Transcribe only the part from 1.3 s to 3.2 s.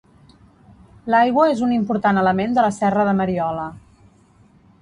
és un important element de la serra de